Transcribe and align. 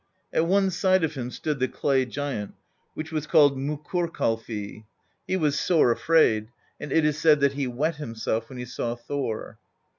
At 0.33 0.47
one 0.47 0.71
side 0.71 1.03
of 1.03 1.13
him 1.13 1.29
stood 1.29 1.59
the 1.59 1.67
clay 1.67 2.05
giant, 2.05 2.55
which 2.95 3.11
was 3.11 3.27
called 3.27 3.55
Mokkur 3.55 4.11
kalfi: 4.11 4.85
he 5.27 5.37
was 5.37 5.59
sore 5.59 5.91
afraid, 5.91 6.47
and 6.79 6.91
it 6.91 7.05
is 7.05 7.19
said 7.19 7.39
that 7.41 7.53
he 7.53 7.67
wet 7.67 7.97
himself 7.97 8.49
when 8.49 8.57
he 8.57 8.65
saw 8.65 8.95
Thor. 8.95 9.59